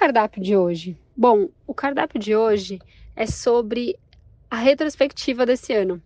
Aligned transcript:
Cardápio 0.00 0.42
de 0.42 0.56
hoje? 0.56 0.96
Bom, 1.16 1.50
o 1.66 1.74
cardápio 1.74 2.18
de 2.18 2.34
hoje 2.34 2.78
é 3.14 3.26
sobre 3.26 3.96
a 4.50 4.56
retrospectiva 4.56 5.44
desse 5.44 5.74
ano. 5.74 6.02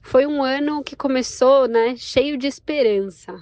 Foi 0.00 0.26
um 0.26 0.42
ano 0.42 0.82
que 0.82 0.96
começou, 0.96 1.68
né, 1.68 1.94
cheio 1.96 2.38
de 2.38 2.46
esperança 2.46 3.38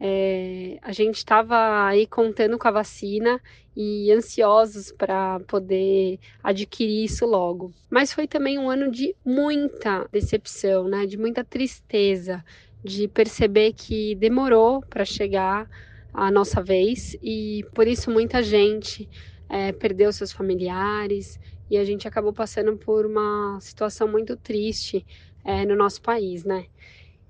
é, 0.00 0.78
a 0.80 0.92
gente 0.92 1.18
estava 1.18 1.84
aí 1.86 2.06
contando 2.06 2.58
com 2.58 2.66
a 2.66 2.70
vacina 2.70 3.38
e 3.76 4.10
ansiosos 4.10 4.90
para 4.90 5.38
poder 5.40 6.18
adquirir 6.42 7.04
isso 7.04 7.26
logo. 7.26 7.70
Mas 7.90 8.10
foi 8.10 8.26
também 8.26 8.58
um 8.58 8.70
ano 8.70 8.90
de 8.90 9.14
muita 9.22 10.08
decepção, 10.10 10.88
né? 10.88 11.04
De 11.04 11.18
muita 11.18 11.44
tristeza, 11.44 12.42
de 12.82 13.06
perceber 13.08 13.74
que 13.74 14.14
demorou 14.14 14.80
para 14.88 15.04
chegar 15.04 15.68
a 16.12 16.30
nossa 16.30 16.62
vez 16.62 17.16
e 17.22 17.64
por 17.74 17.86
isso 17.86 18.10
muita 18.10 18.42
gente 18.42 19.08
é, 19.48 19.72
perdeu 19.72 20.12
seus 20.12 20.32
familiares 20.32 21.38
e 21.70 21.76
a 21.76 21.84
gente 21.84 22.06
acabou 22.06 22.32
passando 22.32 22.76
por 22.76 23.06
uma 23.06 23.58
situação 23.60 24.08
muito 24.08 24.36
triste 24.36 25.06
é, 25.44 25.64
no 25.64 25.76
nosso 25.76 26.02
país, 26.02 26.44
né? 26.44 26.66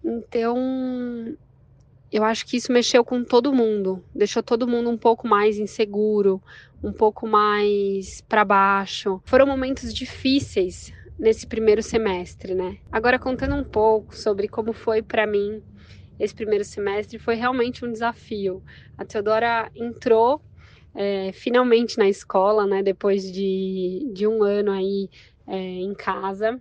Então 0.03 0.57
eu 2.11 2.25
acho 2.25 2.47
que 2.47 2.57
isso 2.57 2.73
mexeu 2.73 3.05
com 3.05 3.23
todo 3.23 3.53
mundo, 3.53 4.05
deixou 4.15 4.43
todo 4.43 4.67
mundo 4.67 4.91
um 4.91 4.97
pouco 4.97 5.29
mais 5.29 5.59
inseguro, 5.59 6.43
um 6.83 6.93
pouco 6.93 7.27
mais 7.27 8.21
para 8.23 8.45
baixo. 8.45 9.21
Foram 9.25 9.47
momentos 9.47 9.95
difíceis 9.95 10.93
nesse 11.19 11.47
primeiro 11.47 11.83
semestre, 11.83 12.55
né? 12.55 12.79
Agora 12.91 13.19
contando 13.19 13.55
um 13.55 13.63
pouco 13.63 14.17
sobre 14.17 14.49
como 14.49 14.73
foi 14.73 15.03
para 15.03 15.27
mim 15.27 15.63
esse 16.21 16.35
primeiro 16.35 16.65
semestre, 16.65 17.19
foi 17.19 17.35
realmente 17.35 17.85
um 17.85 17.91
desafio. 17.91 18.63
A 18.97 19.05
Teodora 19.05 19.71
entrou 19.75 20.41
é, 20.95 21.33
finalmente 21.33 21.99
na 21.99 22.09
escola, 22.09 22.67
né? 22.67 22.83
Depois 22.83 23.31
de, 23.33 24.09
de 24.13 24.27
um 24.27 24.43
ano 24.43 24.71
aí 24.71 25.09
é, 25.47 25.57
em 25.57 25.95
casa. 25.95 26.61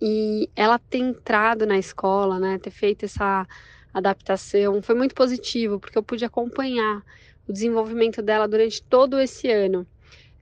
E 0.00 0.50
ela 0.56 0.78
ter 0.78 0.98
entrado 0.98 1.66
na 1.66 1.78
escola, 1.78 2.38
né? 2.40 2.58
Ter 2.58 2.70
feito 2.70 3.04
essa 3.04 3.46
adaptação 3.92 4.82
foi 4.82 4.94
muito 4.94 5.14
positivo, 5.14 5.78
porque 5.78 5.98
eu 5.98 6.02
pude 6.02 6.24
acompanhar 6.24 7.04
o 7.46 7.52
desenvolvimento 7.52 8.22
dela 8.22 8.48
durante 8.48 8.82
todo 8.82 9.20
esse 9.20 9.50
ano. 9.50 9.86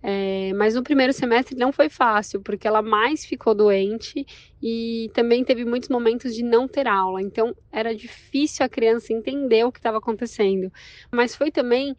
É, 0.03 0.53
mas 0.55 0.75
no 0.75 0.83
primeiro 0.83 1.13
semestre 1.13 1.55
não 1.57 1.73
foi 1.73 1.91
fácil, 1.91 2.41
porque 2.41 2.67
ela 2.67 2.81
mais 2.81 3.25
ficou 3.25 3.55
doente 3.55 4.27
e 4.63 5.11
também 5.13 5.45
teve 5.45 5.65
muitos 5.65 5.91
momentos 5.91 6.35
de 6.35 6.43
não 6.43 6.67
ter 6.67 6.87
aula. 6.87 7.21
Então 7.21 7.55
era 7.71 7.95
difícil 7.95 8.65
a 8.65 8.69
criança 8.69 9.13
entender 9.13 9.65
o 9.65 9.73
que 9.73 9.79
estava 9.79 9.99
acontecendo. 9.99 10.73
Mas 11.11 11.35
foi 11.35 11.51
também 11.51 11.95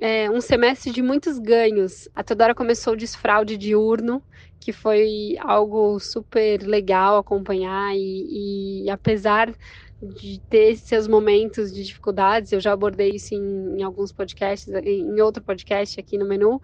é, 0.00 0.30
um 0.30 0.40
semestre 0.40 0.90
de 0.92 1.02
muitos 1.02 1.38
ganhos. 1.38 2.08
A 2.14 2.22
Teodora 2.22 2.54
começou 2.54 2.94
o 2.94 2.96
desfraude 2.96 3.56
diurno, 3.56 4.22
que 4.58 4.72
foi 4.72 5.36
algo 5.40 5.98
super 6.00 6.62
legal 6.62 7.18
acompanhar 7.18 7.94
e, 7.94 8.84
e 8.84 8.90
apesar 8.90 9.54
de 10.04 10.40
ter 10.48 10.76
seus 10.76 11.08
momentos 11.08 11.72
de 11.72 11.84
dificuldades, 11.84 12.52
eu 12.52 12.60
já 12.60 12.72
abordei 12.72 13.10
isso 13.10 13.34
em, 13.34 13.78
em, 13.78 13.82
alguns 13.82 14.12
podcasts, 14.12 14.72
em 14.84 15.20
outro 15.20 15.42
podcast 15.42 15.98
aqui 15.98 16.18
no 16.18 16.26
menu, 16.26 16.60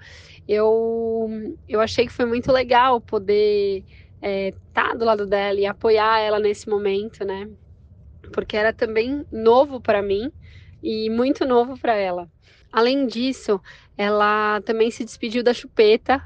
eu, 0.46 1.28
eu 1.68 1.80
achei 1.80 2.06
que 2.06 2.12
foi 2.12 2.26
muito 2.26 2.52
legal 2.52 3.00
poder 3.00 3.84
estar 4.16 4.22
é, 4.22 4.52
tá 4.72 4.94
do 4.94 5.04
lado 5.04 5.26
dela 5.26 5.58
e 5.58 5.66
apoiar 5.66 6.20
ela 6.20 6.38
nesse 6.38 6.68
momento, 6.68 7.24
né? 7.24 7.48
Porque 8.32 8.56
era 8.56 8.72
também 8.72 9.24
novo 9.32 9.80
para 9.80 10.02
mim 10.02 10.30
e 10.82 11.08
muito 11.10 11.44
novo 11.44 11.78
para 11.78 11.94
ela. 11.94 12.28
Além 12.72 13.06
disso, 13.06 13.60
ela 13.96 14.60
também 14.62 14.90
se 14.90 15.04
despediu 15.04 15.42
da 15.42 15.52
chupeta, 15.52 16.22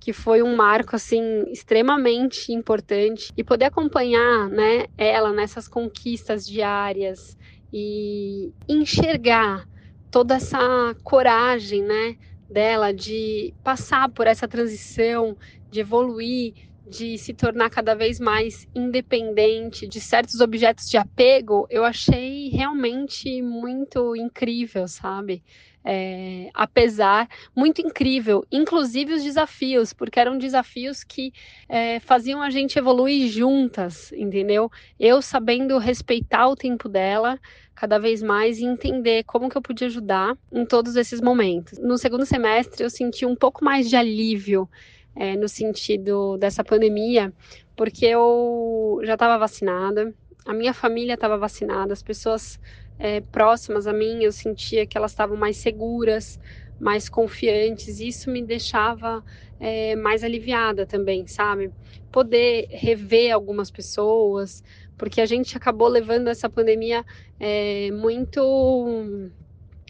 que 0.00 0.12
foi 0.12 0.42
um 0.42 0.54
marco 0.56 0.94
assim 0.96 1.44
extremamente 1.50 2.52
importante 2.52 3.30
e 3.36 3.44
poder 3.44 3.66
acompanhar, 3.66 4.48
né, 4.50 4.86
ela 4.96 5.32
nessas 5.32 5.68
conquistas 5.68 6.44
diárias 6.46 7.36
e 7.72 8.52
enxergar 8.68 9.64
toda 10.10 10.36
essa 10.36 10.94
coragem, 11.02 11.82
né, 11.82 12.14
dela 12.48 12.92
de 12.92 13.54
passar 13.62 14.10
por 14.12 14.26
essa 14.26 14.46
transição, 14.48 15.36
de 15.70 15.80
evoluir, 15.80 16.52
de 16.88 17.18
se 17.18 17.34
tornar 17.34 17.68
cada 17.70 17.94
vez 17.96 18.20
mais 18.20 18.64
independente 18.74 19.88
de 19.88 20.00
certos 20.00 20.40
objetos 20.40 20.84
de 20.88 20.96
apego, 20.96 21.66
eu 21.68 21.84
achei 21.84 22.48
realmente 22.50 23.42
muito 23.42 24.14
incrível, 24.14 24.86
sabe? 24.86 25.42
É, 25.88 26.50
apesar, 26.52 27.28
muito 27.54 27.80
incrível, 27.80 28.44
inclusive 28.50 29.14
os 29.14 29.22
desafios, 29.22 29.92
porque 29.92 30.18
eram 30.18 30.36
desafios 30.36 31.04
que 31.04 31.32
é, 31.68 32.00
faziam 32.00 32.42
a 32.42 32.50
gente 32.50 32.76
evoluir 32.76 33.28
juntas, 33.30 34.10
entendeu? 34.12 34.68
Eu 34.98 35.22
sabendo 35.22 35.78
respeitar 35.78 36.48
o 36.48 36.56
tempo 36.56 36.88
dela 36.88 37.38
cada 37.72 37.98
vez 38.00 38.20
mais 38.20 38.58
e 38.58 38.64
entender 38.64 39.22
como 39.24 39.48
que 39.48 39.56
eu 39.56 39.62
podia 39.62 39.86
ajudar 39.86 40.36
em 40.50 40.66
todos 40.66 40.96
esses 40.96 41.20
momentos. 41.20 41.78
No 41.78 41.96
segundo 41.96 42.26
semestre, 42.26 42.82
eu 42.82 42.90
senti 42.90 43.24
um 43.24 43.36
pouco 43.36 43.64
mais 43.64 43.88
de 43.88 43.94
alívio 43.94 44.68
é, 45.14 45.36
no 45.36 45.48
sentido 45.48 46.36
dessa 46.36 46.64
pandemia, 46.64 47.32
porque 47.76 48.06
eu 48.06 49.00
já 49.04 49.14
estava 49.14 49.38
vacinada, 49.38 50.12
a 50.44 50.52
minha 50.52 50.74
família 50.74 51.14
estava 51.14 51.36
vacinada, 51.38 51.92
as 51.92 52.02
pessoas 52.02 52.58
é, 52.98 53.20
próximas 53.20 53.86
a 53.86 53.92
mim, 53.92 54.22
eu 54.22 54.32
sentia 54.32 54.86
que 54.86 54.96
elas 54.96 55.12
estavam 55.12 55.36
mais 55.36 55.58
seguras, 55.58 56.38
mais 56.78 57.08
confiantes, 57.08 58.00
e 58.00 58.08
isso 58.08 58.30
me 58.30 58.42
deixava 58.42 59.24
é, 59.58 59.96
mais 59.96 60.22
aliviada 60.22 60.86
também, 60.86 61.26
sabe? 61.26 61.72
Poder 62.12 62.66
rever 62.70 63.32
algumas 63.32 63.70
pessoas, 63.70 64.62
porque 64.96 65.20
a 65.20 65.26
gente 65.26 65.56
acabou 65.56 65.88
levando 65.88 66.28
essa 66.28 66.48
pandemia 66.50 67.04
é, 67.40 67.90
muito, 67.92 68.40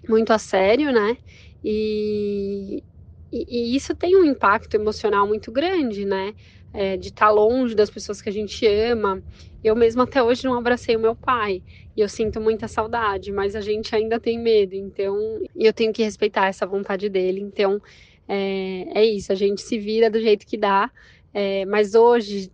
muito 0.09 0.33
a 0.33 0.39
sério, 0.39 0.93
né? 0.93 1.19
E, 1.63 2.85
e, 3.33 3.73
e, 3.73 3.77
isso 3.77 3.95
tem 3.95 4.17
um 4.17 4.25
impacto 4.25 4.75
emocional 4.75 5.27
muito 5.27 5.51
grande, 5.53 6.05
né? 6.05 6.35
É, 6.79 6.95
de 6.95 7.09
estar 7.09 7.29
tá 7.29 7.33
longe 7.33 7.75
das 7.75 7.89
pessoas 7.89 8.21
que 8.21 8.29
a 8.29 8.33
gente 8.33 8.67
ama. 8.67 9.23
Eu 9.65 9.75
mesma 9.75 10.05
até 10.05 10.23
hoje 10.23 10.45
não 10.45 10.55
abracei 10.55 10.95
o 10.95 11.01
meu 11.01 11.17
pai 11.17 11.63
e 11.97 12.03
eu 12.03 12.09
sinto 12.09 12.39
muita 12.39 12.69
saudade, 12.69 13.33
mas 13.33 13.57
a 13.57 13.63
gente 13.63 13.97
ainda 13.97 14.21
tem 14.21 14.39
medo, 14.39 14.75
então 14.75 15.17
eu 15.57 15.73
tenho 15.73 15.91
que 15.91 16.03
respeitar 16.03 16.49
essa 16.49 16.67
vontade 16.67 17.09
dele. 17.09 17.41
Então 17.41 17.81
é, 18.29 18.87
é 18.95 19.05
isso, 19.07 19.33
a 19.33 19.35
gente 19.35 19.63
se 19.63 19.79
vira 19.79 20.11
do 20.11 20.21
jeito 20.21 20.47
que 20.47 20.59
dá, 20.59 20.91
é, 21.33 21.65
mas 21.65 21.95
hoje 21.95 22.53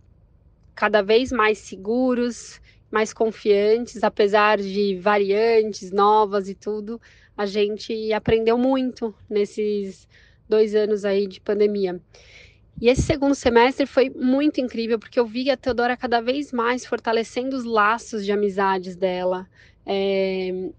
cada 0.73 1.01
vez 1.01 1.31
mais 1.31 1.57
seguros, 1.57 2.61
mais 2.89 3.13
confiantes, 3.13 4.03
apesar 4.03 4.57
de 4.57 4.97
variantes 4.99 5.91
novas 5.91 6.47
e 6.47 6.55
tudo, 6.55 7.01
a 7.35 7.45
gente 7.45 8.13
aprendeu 8.13 8.57
muito 8.57 9.13
nesses 9.29 10.07
dois 10.47 10.75
anos 10.75 11.03
aí 11.03 11.27
de 11.27 11.41
pandemia. 11.41 11.99
E 12.81 12.89
esse 12.89 13.01
segundo 13.01 13.35
semestre 13.35 13.85
foi 13.85 14.09
muito 14.09 14.59
incrível, 14.59 14.99
porque 14.99 15.19
eu 15.19 15.25
vi 15.25 15.49
a 15.49 15.57
Teodora 15.57 15.95
cada 15.95 16.21
vez 16.21 16.51
mais 16.51 16.85
fortalecendo 16.85 17.55
os 17.55 17.63
laços 17.63 18.25
de 18.25 18.31
amizades 18.31 18.95
dela. 18.95 19.47
É... 19.85 20.71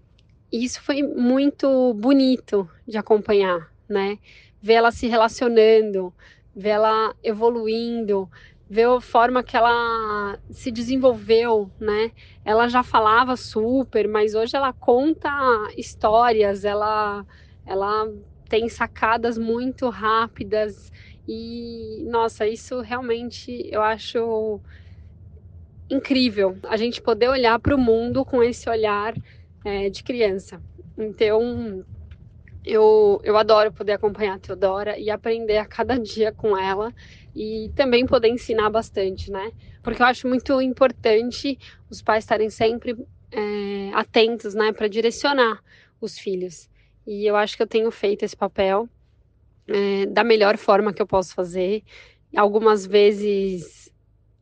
E 0.51 0.63
isso 0.63 0.81
foi 0.81 1.01
muito 1.01 1.93
bonito 1.95 2.69
de 2.87 2.97
acompanhar, 2.97 3.71
né? 3.89 4.19
Ver 4.61 4.73
ela 4.73 4.91
se 4.91 5.07
relacionando, 5.07 6.13
ver 6.55 6.69
ela 6.69 7.15
evoluindo, 7.23 8.29
ver 8.69 8.87
a 8.87 9.01
forma 9.01 9.43
que 9.43 9.55
ela 9.55 10.39
se 10.49 10.71
desenvolveu, 10.71 11.71
né? 11.79 12.11
Ela 12.43 12.67
já 12.67 12.83
falava 12.83 13.35
super, 13.35 14.07
mas 14.07 14.33
hoje 14.33 14.55
ela 14.55 14.73
conta 14.73 15.29
histórias, 15.77 16.63
ela, 16.65 17.25
ela 17.65 18.07
tem 18.47 18.69
sacadas 18.69 19.37
muito 19.37 19.89
rápidas 19.89 20.91
e, 21.27 22.03
nossa, 22.09 22.47
isso 22.47 22.81
realmente 22.81 23.67
eu 23.71 23.81
acho 23.81 24.61
incrível. 25.89 26.59
A 26.67 26.77
gente 26.77 27.01
poder 27.01 27.29
olhar 27.29 27.59
para 27.59 27.75
o 27.75 27.77
mundo 27.79 28.25
com 28.25 28.41
esse 28.43 28.69
olhar 28.69 29.13
é, 29.63 29.89
de 29.89 30.03
criança. 30.03 30.63
Então, 30.97 31.85
Eu, 32.63 33.21
eu 33.23 33.37
adoro 33.37 33.73
poder 33.73 33.93
acompanhar 33.93 34.35
a 34.35 34.39
Teodora 34.39 34.99
e 34.99 35.09
aprender 35.11 35.57
a 35.57 35.67
cada 35.67 35.97
dia 35.99 36.33
com 36.33 36.57
ela 36.57 36.93
e 37.35 37.71
também 37.75 38.05
poder 38.07 38.29
ensinar 38.29 38.69
bastante, 38.71 39.31
né? 39.31 39.51
Porque 39.83 40.01
eu 40.01 40.05
acho 40.07 40.27
muito 40.27 40.61
importante 40.61 41.59
os 41.89 42.01
pais 42.01 42.23
estarem 42.25 42.49
sempre 42.49 42.95
é, 43.31 43.91
atentos, 43.95 44.55
né, 44.55 44.73
para 44.73 44.87
direcionar 44.89 45.63
os 46.01 46.17
filhos. 46.19 46.69
E 47.05 47.25
eu 47.29 47.35
acho 47.35 47.55
que 47.57 47.63
eu 47.63 47.67
tenho 47.67 47.91
feito 47.91 48.23
esse 48.25 48.35
papel 48.37 48.89
é, 49.67 50.05
da 50.05 50.23
melhor 50.23 50.57
forma 50.57 50.93
que 50.93 51.01
eu 51.01 51.07
posso 51.07 51.33
fazer. 51.33 51.83
Algumas 52.35 52.85
vezes, 52.85 53.91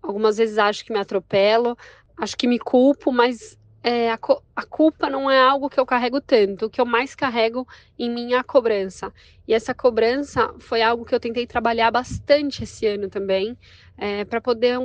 algumas 0.02 0.38
vezes 0.38 0.58
acho 0.58 0.86
que 0.86 0.94
me 0.94 1.00
atropelo, 1.00 1.78
acho 2.18 2.38
que 2.38 2.48
me 2.48 2.60
culpo, 2.60 3.12
mas 3.12 3.58
é, 3.84 4.12
a, 4.12 4.20
a, 4.56 4.64
culpa 4.64 5.10
não 5.10 5.30
é 5.30 5.40
algo 5.40 5.70
que 5.70 5.80
eu 5.80 5.86
carrego 5.86 6.22
tanto. 6.22 6.66
O 6.66 6.70
que 6.70 6.80
eu 6.80 6.86
mais 6.86 7.14
carrego 7.14 7.68
em 8.00 8.10
mim 8.10 8.34
é 8.34 8.38
a 8.38 8.44
cobrança. 8.44 9.14
E 9.48 9.54
essa 9.54 9.74
cobrança 9.74 10.54
foi 10.60 10.82
algo 10.82 11.06
que 11.06 11.14
eu 11.14 11.20
tentei 11.20 11.46
trabalhar 11.46 11.92
bastante 11.92 12.64
esse 12.64 12.88
ano 12.88 13.10
também, 13.10 13.58
é, 13.98 14.24
para 14.26 14.40
poder 14.42 14.80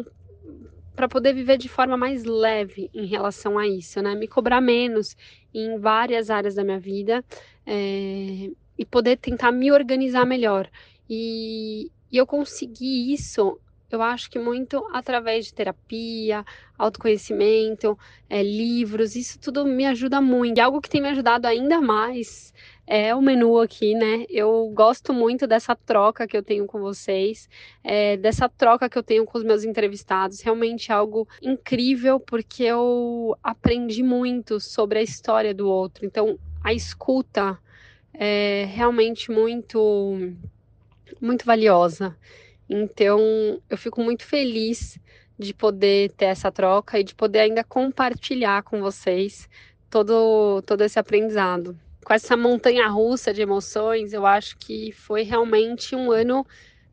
para 0.96 1.08
poder 1.08 1.32
viver 1.32 1.58
de 1.58 1.68
forma 1.68 1.96
mais 1.96 2.24
leve 2.24 2.90
em 2.92 3.06
relação 3.06 3.56
a 3.56 3.68
isso, 3.68 4.02
né? 4.02 4.16
Me 4.16 4.26
cobrar 4.26 4.60
menos 4.60 5.16
em 5.54 5.78
várias 5.78 6.28
áreas 6.28 6.56
da 6.56 6.64
minha 6.64 6.80
vida 6.80 7.24
é, 7.64 8.50
e 8.78 8.84
poder 8.84 9.16
tentar 9.16 9.52
me 9.52 9.72
organizar 9.72 10.24
melhor. 10.24 10.70
E, 11.10 11.90
e 12.10 12.16
eu 12.16 12.26
consegui 12.26 13.12
isso 13.12 13.58
eu 13.90 14.02
acho 14.02 14.30
que 14.30 14.38
muito 14.38 14.86
através 14.92 15.46
de 15.46 15.54
terapia, 15.54 16.44
autoconhecimento, 16.76 17.98
é, 18.28 18.42
livros, 18.42 19.16
isso 19.16 19.38
tudo 19.40 19.64
me 19.64 19.86
ajuda 19.86 20.20
muito. 20.20 20.58
E 20.58 20.60
algo 20.60 20.80
que 20.80 20.90
tem 20.90 21.00
me 21.00 21.08
ajudado 21.08 21.46
ainda 21.46 21.80
mais 21.80 22.52
é 22.86 23.14
o 23.14 23.22
menu 23.22 23.58
aqui, 23.58 23.94
né? 23.94 24.26
Eu 24.28 24.70
gosto 24.74 25.14
muito 25.14 25.46
dessa 25.46 25.74
troca 25.74 26.26
que 26.26 26.36
eu 26.36 26.42
tenho 26.42 26.66
com 26.66 26.78
vocês, 26.80 27.48
é, 27.82 28.18
dessa 28.18 28.46
troca 28.46 28.90
que 28.90 28.98
eu 28.98 29.02
tenho 29.02 29.24
com 29.24 29.38
os 29.38 29.44
meus 29.44 29.64
entrevistados. 29.64 30.42
Realmente 30.42 30.92
é 30.92 30.94
algo 30.94 31.26
incrível, 31.40 32.20
porque 32.20 32.64
eu 32.64 33.36
aprendi 33.42 34.02
muito 34.02 34.60
sobre 34.60 34.98
a 34.98 35.02
história 35.02 35.54
do 35.54 35.66
outro. 35.66 36.04
Então, 36.04 36.38
a 36.62 36.74
escuta 36.74 37.58
é 38.18 38.66
realmente 38.68 39.30
muito, 39.30 40.34
muito 41.20 41.44
valiosa. 41.44 42.16
Então, 42.68 43.62
eu 43.70 43.78
fico 43.78 44.02
muito 44.02 44.24
feliz 44.24 44.98
de 45.38 45.54
poder 45.54 46.10
ter 46.12 46.26
essa 46.26 46.50
troca 46.50 46.98
e 46.98 47.04
de 47.04 47.14
poder 47.14 47.38
ainda 47.38 47.62
compartilhar 47.62 48.64
com 48.64 48.80
vocês 48.80 49.48
todo, 49.88 50.60
todo 50.62 50.82
esse 50.82 50.98
aprendizado. 50.98 51.78
Com 52.04 52.12
essa 52.12 52.36
montanha 52.36 52.88
russa 52.88 53.32
de 53.32 53.40
emoções, 53.40 54.12
eu 54.12 54.26
acho 54.26 54.58
que 54.58 54.90
foi 54.92 55.22
realmente 55.22 55.94
um 55.94 56.10
ano 56.10 56.44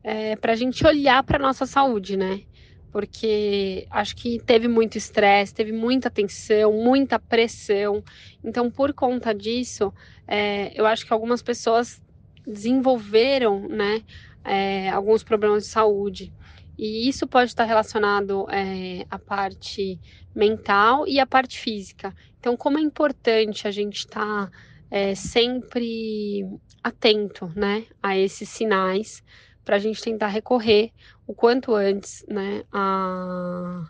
é, 0.04 0.36
para 0.36 0.52
a 0.52 0.56
gente 0.56 0.86
olhar 0.86 1.24
para 1.24 1.38
a 1.38 1.42
nossa 1.42 1.66
saúde, 1.66 2.16
né? 2.16 2.42
Porque 2.90 3.86
acho 3.90 4.16
que 4.16 4.38
teve 4.40 4.68
muito 4.68 4.96
estresse, 4.96 5.54
teve 5.54 5.72
muita 5.72 6.10
tensão, 6.10 6.72
muita 6.72 7.18
pressão. 7.18 8.02
Então, 8.42 8.70
por 8.70 8.94
conta 8.94 9.34
disso, 9.34 9.92
é, 10.26 10.72
eu 10.74 10.86
acho 10.86 11.04
que 11.04 11.12
algumas 11.12 11.42
pessoas 11.42 12.00
desenvolveram, 12.46 13.68
né, 13.68 14.02
é, 14.44 14.88
alguns 14.90 15.22
problemas 15.22 15.64
de 15.64 15.70
saúde. 15.70 16.32
E 16.78 17.08
isso 17.08 17.26
pode 17.26 17.50
estar 17.50 17.64
relacionado 17.64 18.46
é, 18.50 19.06
à 19.10 19.18
parte 19.18 19.98
mental 20.34 21.06
e 21.08 21.18
à 21.18 21.26
parte 21.26 21.58
física. 21.58 22.14
Então, 22.38 22.56
como 22.56 22.78
é 22.78 22.82
importante 22.82 23.66
a 23.66 23.70
gente 23.70 23.96
estar 23.96 24.50
é, 24.90 25.14
sempre 25.14 26.44
atento 26.82 27.50
né, 27.56 27.86
a 28.02 28.16
esses 28.16 28.48
sinais 28.48 29.22
para 29.64 29.76
a 29.76 29.78
gente 29.78 30.00
tentar 30.00 30.28
recorrer 30.28 30.92
o 31.26 31.34
quanto 31.34 31.74
antes 31.74 32.24
né, 32.28 32.62
a, 32.72 33.82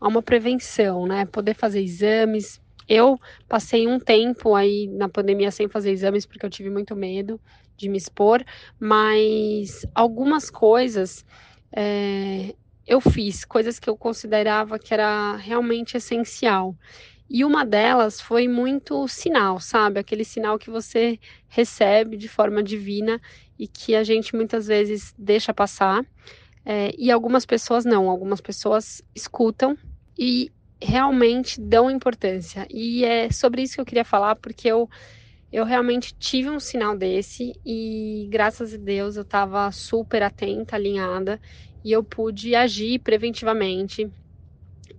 a 0.00 0.08
uma 0.08 0.22
prevenção, 0.22 1.06
né? 1.06 1.24
Poder 1.26 1.54
fazer 1.54 1.80
exames. 1.82 2.60
Eu 2.88 3.18
passei 3.48 3.88
um 3.88 3.98
tempo 3.98 4.54
aí 4.54 4.86
na 4.88 5.08
pandemia 5.08 5.50
sem 5.50 5.68
fazer 5.68 5.90
exames 5.90 6.26
porque 6.26 6.44
eu 6.44 6.50
tive 6.50 6.68
muito 6.70 6.94
medo 6.94 7.40
de 7.76 7.88
me 7.88 7.96
expor, 7.98 8.44
mas 8.78 9.86
algumas 9.94 10.50
coisas 10.50 11.24
é, 11.74 12.54
eu 12.86 13.00
fiz, 13.00 13.44
coisas 13.44 13.78
que 13.78 13.88
eu 13.88 13.96
considerava 13.96 14.78
que 14.78 14.92
era 14.92 15.36
realmente 15.36 15.96
essencial. 15.96 16.76
E 17.28 17.44
uma 17.44 17.64
delas 17.64 18.20
foi 18.20 18.46
muito 18.46 19.08
sinal, 19.08 19.58
sabe? 19.58 19.98
Aquele 19.98 20.24
sinal 20.24 20.58
que 20.58 20.70
você 20.70 21.18
recebe 21.48 22.16
de 22.16 22.28
forma 22.28 22.62
divina 22.62 23.20
e 23.58 23.66
que 23.66 23.94
a 23.96 24.04
gente 24.04 24.36
muitas 24.36 24.66
vezes 24.66 25.14
deixa 25.18 25.54
passar. 25.54 26.04
É, 26.64 26.92
e 26.98 27.10
algumas 27.10 27.44
pessoas 27.44 27.84
não, 27.84 28.08
algumas 28.08 28.40
pessoas 28.40 29.02
escutam 29.14 29.76
e 30.18 30.50
realmente 30.82 31.60
dão 31.60 31.90
importância. 31.90 32.66
E 32.70 33.04
é 33.04 33.30
sobre 33.30 33.62
isso 33.62 33.74
que 33.74 33.80
eu 33.80 33.84
queria 33.86 34.04
falar, 34.04 34.36
porque 34.36 34.68
eu 34.68 34.88
eu 35.52 35.64
realmente 35.64 36.12
tive 36.18 36.50
um 36.50 36.58
sinal 36.58 36.96
desse 36.96 37.52
e 37.64 38.26
graças 38.28 38.74
a 38.74 38.76
Deus 38.76 39.14
eu 39.16 39.22
estava 39.22 39.70
super 39.70 40.20
atenta, 40.22 40.74
alinhada 40.74 41.40
e 41.84 41.92
eu 41.92 42.02
pude 42.02 42.56
agir 42.56 42.98
preventivamente 42.98 44.10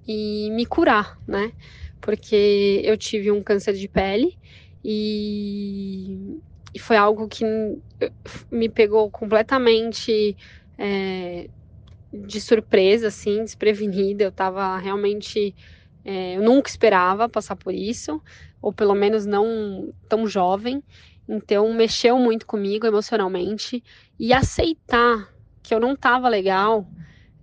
e 0.08 0.50
me 0.52 0.66
curar, 0.66 1.18
né? 1.28 1.52
Porque 2.00 2.82
eu 2.86 2.98
tive 2.98 3.32
um 3.32 3.44
câncer 3.44 3.74
de 3.74 3.88
pele 3.90 4.38
e, 4.84 6.40
e 6.74 6.80
foi 6.80 6.96
algo 6.98 7.28
que 7.28 7.44
me 8.52 8.70
pegou 8.70 9.10
completamente 9.12 10.38
é, 10.78 11.50
de 12.14 12.42
surpresa, 12.42 13.08
assim, 13.08 13.44
desprevenida. 13.44 14.24
Eu 14.24 14.30
estava 14.30 14.78
realmente 14.78 15.56
é, 16.06 16.38
eu 16.38 16.44
nunca 16.44 16.70
esperava 16.70 17.28
passar 17.28 17.56
por 17.56 17.74
isso, 17.74 18.22
ou 18.62 18.72
pelo 18.72 18.94
menos 18.94 19.26
não 19.26 19.92
tão 20.08 20.28
jovem. 20.28 20.84
Então, 21.28 21.74
mexeu 21.74 22.20
muito 22.20 22.46
comigo 22.46 22.86
emocionalmente. 22.86 23.84
E 24.20 24.32
aceitar 24.32 25.34
que 25.64 25.74
eu 25.74 25.80
não 25.80 25.94
estava 25.94 26.30
legal 26.30 26.88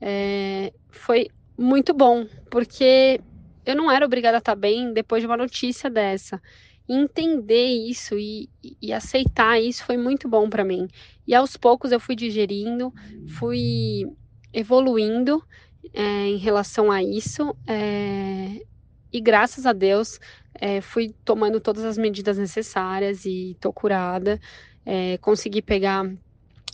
é, 0.00 0.72
foi 0.90 1.28
muito 1.58 1.92
bom, 1.92 2.26
porque 2.50 3.20
eu 3.66 3.76
não 3.76 3.90
era 3.90 4.06
obrigada 4.06 4.38
a 4.38 4.38
estar 4.38 4.54
bem 4.54 4.92
depois 4.92 5.22
de 5.22 5.26
uma 5.26 5.36
notícia 5.36 5.90
dessa. 5.90 6.40
Entender 6.88 7.68
isso 7.88 8.18
e, 8.18 8.50
e 8.80 8.92
aceitar 8.92 9.60
isso 9.60 9.84
foi 9.84 9.96
muito 9.96 10.28
bom 10.28 10.50
para 10.50 10.64
mim. 10.64 10.88
E 11.26 11.34
aos 11.34 11.56
poucos 11.56 11.92
eu 11.92 12.00
fui 12.00 12.16
digerindo, 12.16 12.92
fui 13.26 14.04
evoluindo 14.52 15.42
é, 15.94 16.26
em 16.26 16.36
relação 16.36 16.90
a 16.90 17.02
isso. 17.02 17.56
É, 17.66 18.60
e 19.12 19.20
graças 19.20 19.66
a 19.66 19.72
Deus 19.72 20.18
é, 20.54 20.80
fui 20.80 21.14
tomando 21.24 21.60
todas 21.60 21.84
as 21.84 21.96
medidas 21.96 22.38
necessárias 22.38 23.24
e 23.24 23.56
tô 23.60 23.72
curada. 23.72 24.40
É, 24.84 25.18
consegui 25.18 25.62
pegar 25.62 26.04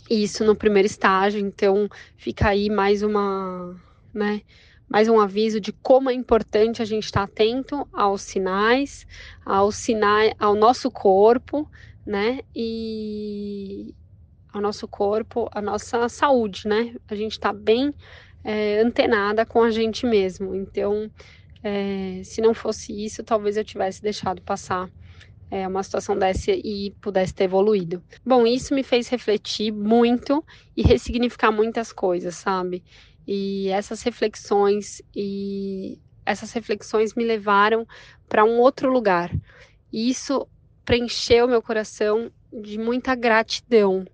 isso 0.09 0.43
no 0.43 0.55
primeiro 0.55 0.87
estágio, 0.87 1.39
então 1.39 1.87
fica 2.17 2.49
aí 2.49 2.69
mais 2.69 3.03
uma, 3.03 3.75
né? 4.13 4.41
Mais 4.89 5.07
um 5.07 5.19
aviso 5.19 5.59
de 5.61 5.71
como 5.71 6.09
é 6.09 6.13
importante 6.13 6.81
a 6.81 6.85
gente 6.85 7.03
estar 7.05 7.23
atento 7.23 7.87
aos 7.93 8.23
sinais, 8.23 9.05
aos 9.45 9.75
sinais, 9.75 10.33
ao 10.39 10.55
nosso 10.55 10.89
corpo, 10.89 11.69
né? 12.05 12.39
E 12.55 13.93
ao 14.51 14.61
nosso 14.61 14.87
corpo, 14.87 15.47
a 15.53 15.61
nossa 15.61 16.09
saúde, 16.09 16.67
né? 16.67 16.95
A 17.07 17.15
gente 17.15 17.33
está 17.33 17.53
bem 17.53 17.93
é, 18.43 18.79
antenada 18.79 19.45
com 19.45 19.61
a 19.61 19.69
gente 19.69 20.07
mesmo. 20.07 20.55
Então, 20.55 21.11
é, 21.61 22.21
se 22.23 22.41
não 22.41 22.53
fosse 22.55 22.91
isso, 23.05 23.23
talvez 23.23 23.57
eu 23.57 23.63
tivesse 23.63 24.01
deixado 24.01 24.41
passar 24.41 24.89
é, 25.51 25.67
uma 25.67 25.83
situação 25.83 26.17
dessa 26.17 26.51
e 26.51 26.95
pudesse 27.01 27.33
ter 27.33 27.45
evoluído. 27.45 28.03
Bom, 28.25 28.45
isso 28.45 28.73
me 28.73 28.83
fez 28.83 29.07
refletir 29.07 29.71
muito 29.71 30.43
e 30.75 30.83
ressignificar 30.83 31.51
muitas 31.51 31.91
coisas, 31.91 32.35
sabe? 32.35 32.83
E 33.31 33.69
essas 33.69 34.01
reflexões 34.01 35.03
e 35.15 35.99
essas 36.25 36.51
reflexões 36.51 37.13
me 37.13 37.23
levaram 37.23 37.85
para 38.27 38.43
um 38.43 38.59
outro 38.59 38.91
lugar. 38.91 39.31
E 39.93 40.09
isso 40.09 40.47
preencheu 40.83 41.47
meu 41.47 41.61
coração 41.61 42.31
de 42.51 42.79
muita 42.79 43.13
gratidão, 43.13 44.07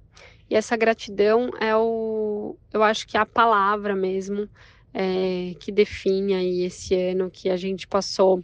e 0.50 0.56
essa 0.56 0.76
gratidão 0.76 1.50
é 1.60 1.76
o, 1.76 2.56
eu 2.72 2.84
acho 2.84 3.08
que 3.08 3.18
é 3.18 3.20
a 3.20 3.26
palavra 3.26 3.96
mesmo 3.96 4.50
é, 4.94 5.56
que 5.60 5.72
define 5.72 6.34
aí 6.36 6.62
esse 6.64 6.94
ano 6.94 7.32
que 7.32 7.50
a 7.50 7.58
gente 7.58 7.88
passou 7.88 8.44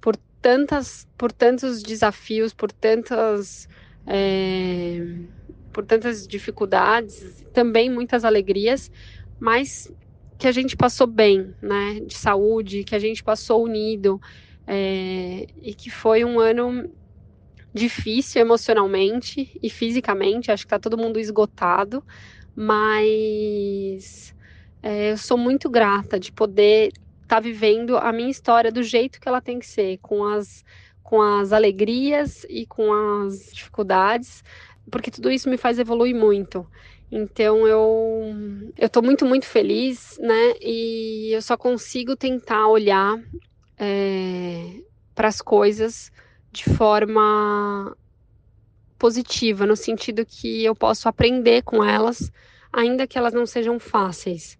por 0.00 0.16
tantas, 0.40 1.06
por 1.16 1.30
tantos 1.30 1.82
desafios, 1.82 2.52
por 2.52 2.72
tantas, 2.72 3.68
é, 4.06 4.98
por 5.72 5.86
tantas 5.86 6.26
dificuldades, 6.26 7.44
também 7.52 7.88
muitas 7.88 8.24
alegrias, 8.24 8.90
mas 9.38 9.90
que 10.38 10.46
a 10.46 10.52
gente 10.52 10.76
passou 10.76 11.06
bem, 11.06 11.54
né, 11.62 12.00
de 12.00 12.14
saúde, 12.14 12.84
que 12.84 12.94
a 12.94 12.98
gente 12.98 13.22
passou 13.22 13.64
unido 13.64 14.20
é, 14.66 15.46
e 15.62 15.74
que 15.74 15.90
foi 15.90 16.24
um 16.24 16.38
ano 16.38 16.90
difícil 17.72 18.40
emocionalmente 18.40 19.58
e 19.62 19.68
fisicamente, 19.68 20.50
acho 20.50 20.64
que 20.64 20.70
tá 20.70 20.78
todo 20.78 20.98
mundo 20.98 21.18
esgotado, 21.18 22.02
mas 22.54 24.34
é, 24.82 25.12
eu 25.12 25.18
sou 25.18 25.36
muito 25.36 25.68
grata 25.68 26.18
de 26.18 26.32
poder 26.32 26.88
estar 27.22 27.36
tá 27.36 27.40
vivendo 27.40 27.96
a 27.96 28.12
minha 28.12 28.30
história 28.30 28.72
do 28.72 28.82
jeito 28.82 29.20
que 29.20 29.28
ela 29.28 29.42
tem 29.42 29.58
que 29.58 29.66
ser, 29.66 29.98
com 29.98 30.24
as, 30.24 30.64
com 31.02 31.20
as 31.20 31.52
alegrias 31.52 32.46
e 32.48 32.66
com 32.66 32.92
as 32.92 33.50
dificuldades, 33.52 34.42
porque 34.90 35.10
tudo 35.10 35.30
isso 35.30 35.50
me 35.50 35.58
faz 35.58 35.78
evoluir 35.78 36.14
muito. 36.14 36.66
Então 37.10 37.66
eu 37.66 38.34
eu 38.76 38.88
tô 38.90 39.00
muito 39.02 39.24
muito 39.24 39.46
feliz, 39.46 40.18
né? 40.20 40.54
E 40.60 41.30
eu 41.34 41.42
só 41.42 41.56
consigo 41.56 42.16
tentar 42.16 42.66
olhar 42.68 43.16
é, 43.78 44.80
para 45.14 45.28
as 45.28 45.40
coisas 45.40 46.10
de 46.52 46.64
forma 46.64 47.96
positiva, 48.98 49.66
no 49.66 49.76
sentido 49.76 50.24
que 50.26 50.64
eu 50.64 50.74
posso 50.74 51.08
aprender 51.08 51.62
com 51.62 51.84
elas, 51.84 52.30
ainda 52.72 53.06
que 53.06 53.18
elas 53.18 53.34
não 53.34 53.46
sejam 53.46 53.78
fáceis, 53.78 54.58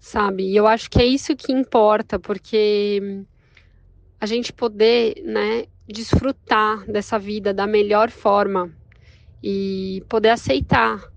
sabe? 0.00 0.44
E 0.52 0.56
eu 0.56 0.66
acho 0.66 0.90
que 0.90 1.00
é 1.00 1.06
isso 1.06 1.36
que 1.36 1.52
importa, 1.52 2.18
porque 2.18 3.24
a 4.20 4.26
gente 4.26 4.52
poder, 4.52 5.22
né, 5.24 5.66
desfrutar 5.86 6.86
dessa 6.90 7.18
vida 7.18 7.52
da 7.52 7.66
melhor 7.66 8.10
forma 8.10 8.72
e 9.42 10.04
poder 10.08 10.30
aceitar, 10.30 11.11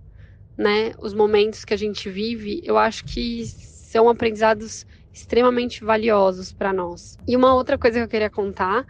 né, 0.57 0.93
os 0.99 1.13
momentos 1.13 1.65
que 1.65 1.73
a 1.73 1.77
gente 1.77 2.09
vive, 2.09 2.61
eu 2.63 2.77
acho 2.77 3.03
que 3.05 3.45
são 3.45 4.09
aprendizados 4.09 4.85
extremamente 5.13 5.83
valiosos 5.83 6.51
para 6.51 6.73
nós. 6.73 7.17
E 7.27 7.35
uma 7.35 7.53
outra 7.53 7.77
coisa 7.77 7.99
que 7.99 8.03
eu 8.03 8.09
queria 8.09 8.29
contar 8.29 8.85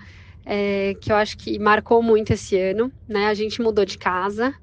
é, 0.45 0.93
que 1.01 1.11
eu 1.11 1.15
acho 1.15 1.37
que 1.37 1.57
marcou 1.57 2.01
muito 2.03 2.31
esse 2.33 2.57
ano, 2.57 2.91
né? 3.07 3.27
A 3.27 3.33
gente 3.33 3.61
mudou 3.61 3.83
de 3.83 3.97
casa 3.97 4.53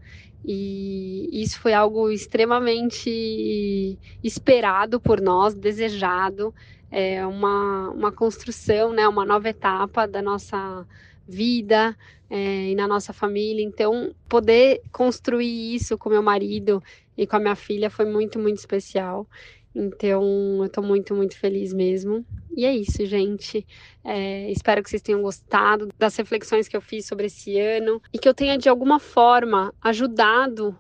e 0.45 1.29
isso 1.33 1.59
foi 1.61 1.73
algo 1.73 2.11
extremamente 2.11 3.99
esperado 4.23 5.01
por 5.01 5.21
nós, 5.21 5.55
desejado, 5.55 6.55
é 6.91 7.27
uma, 7.27 7.91
uma 7.91 8.13
construção, 8.13 8.93
né? 8.93 9.09
Uma 9.09 9.25
nova 9.25 9.49
etapa 9.49 10.07
da 10.07 10.23
nossa 10.23 10.87
vida 11.27 11.97
é, 12.31 12.71
e 12.71 12.75
na 12.75 12.89
nossa 12.89 13.13
família. 13.13 13.65
Então, 13.65 14.15
poder 14.29 14.83
construir 14.91 15.75
isso 15.75 15.99
com 15.99 16.09
meu 16.09 16.23
marido 16.23 16.83
e 17.17 17.27
com 17.27 17.37
a 17.37 17.41
minha 17.41 17.57
filha 17.57 17.91
foi 17.91 18.07
muito, 18.07 18.39
muito 18.39 18.59
especial. 18.59 19.27
Então, 19.75 20.63
eu 20.63 20.69
tô 20.69 20.83
muito, 20.83 21.15
muito 21.15 21.37
feliz 21.37 21.73
mesmo. 21.73 22.25
E 22.55 22.65
é 22.67 22.75
isso, 22.75 23.05
gente. 23.07 23.67
É, 24.05 24.51
espero 24.51 24.83
que 24.83 24.91
vocês 24.91 25.03
tenham 25.03 25.23
gostado 25.23 25.89
das 25.99 26.17
reflexões 26.17 26.69
que 26.69 26.77
eu 26.77 26.81
fiz 26.81 27.07
sobre 27.07 27.27
esse 27.27 27.59
ano 27.59 28.01
e 28.13 28.19
que 28.19 28.29
eu 28.29 28.35
tenha, 28.35 28.59
de 28.59 28.69
alguma 28.69 28.99
forma, 28.99 29.75
ajudado 29.81 30.77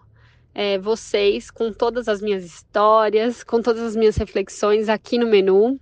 é, 0.54 0.78
vocês 0.78 1.50
com 1.50 1.72
todas 1.72 2.08
as 2.08 2.20
minhas 2.20 2.44
histórias, 2.44 3.42
com 3.42 3.62
todas 3.62 3.82
as 3.82 3.96
minhas 3.96 4.16
reflexões 4.16 4.88
aqui 4.88 5.18
no 5.18 5.26
menu. 5.26 5.80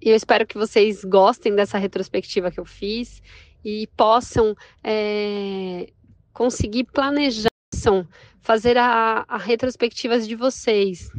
E 0.00 0.10
eu 0.10 0.16
espero 0.16 0.46
que 0.46 0.56
vocês 0.56 1.04
gostem 1.04 1.54
dessa 1.54 1.78
retrospectiva 1.78 2.50
que 2.50 2.60
eu 2.60 2.64
fiz 2.64 3.22
e 3.64 3.86
possam 3.96 4.54
é, 4.82 5.90
conseguir 6.32 6.84
planejar, 6.84 7.48
fazer 8.40 8.76
a, 8.76 9.24
a 9.28 9.36
retrospectivas 9.36 10.26
de 10.26 10.34
vocês 10.34 11.10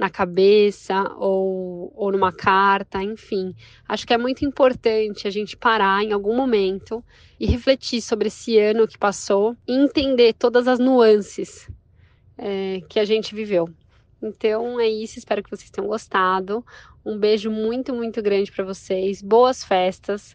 na 0.00 0.08
cabeça 0.08 1.02
ou, 1.18 1.92
ou 1.94 2.10
numa 2.10 2.32
carta, 2.32 3.02
enfim. 3.02 3.54
Acho 3.86 4.06
que 4.06 4.14
é 4.14 4.18
muito 4.18 4.46
importante 4.46 5.28
a 5.28 5.30
gente 5.30 5.58
parar 5.58 6.02
em 6.02 6.12
algum 6.12 6.34
momento 6.34 7.04
e 7.38 7.44
refletir 7.44 8.00
sobre 8.00 8.28
esse 8.28 8.58
ano 8.58 8.88
que 8.88 8.96
passou 8.96 9.54
e 9.68 9.74
entender 9.74 10.32
todas 10.32 10.66
as 10.66 10.78
nuances 10.78 11.68
é, 12.38 12.80
que 12.88 12.98
a 12.98 13.04
gente 13.04 13.34
viveu. 13.34 13.68
Então 14.22 14.80
é 14.80 14.88
isso, 14.88 15.18
espero 15.18 15.42
que 15.42 15.50
vocês 15.50 15.70
tenham 15.70 15.88
gostado. 15.88 16.64
Um 17.04 17.18
beijo 17.18 17.50
muito, 17.50 17.94
muito 17.94 18.22
grande 18.22 18.50
para 18.50 18.64
vocês. 18.64 19.20
Boas 19.20 19.62
festas, 19.62 20.34